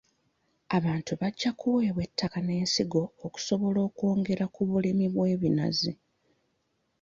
Abantu 0.77 1.11
bajja 1.21 1.49
kuweebwa 1.59 2.01
ettaka 2.07 2.37
n'ensigo 2.43 3.03
okusobola 3.25 3.79
okwongera 3.87 4.45
ku 4.53 4.61
bulimi 4.69 5.05
bw'ebinazi. 5.13 5.93